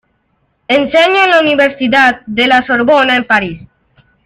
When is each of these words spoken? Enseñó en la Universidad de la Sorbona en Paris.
Enseñó 0.67 1.25
en 1.25 1.29
la 1.29 1.41
Universidad 1.41 2.21
de 2.25 2.47
la 2.47 2.65
Sorbona 2.65 3.17
en 3.17 3.27
Paris. 3.27 3.61